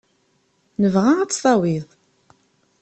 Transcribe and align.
Nebɣa 0.81 1.11
ad 1.19 1.29
tt-tawiḍ. 1.29 1.87